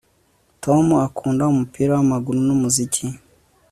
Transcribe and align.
Tom 0.63 0.85
akunda 1.07 1.43
umupira 1.53 1.91
wamaguru 1.97 2.37
numuziki 2.47 3.05